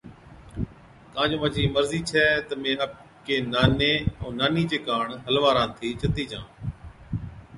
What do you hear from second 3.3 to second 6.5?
ناني ائُون نانِي چي ڪاڻ حلوا رانڌتِي چتِي جان۔